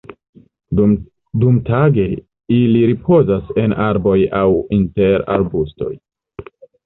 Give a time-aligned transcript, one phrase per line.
[1.41, 2.05] Dumtage
[2.59, 4.47] ili ripozas en arboj aŭ
[4.81, 5.93] inter arbustoj.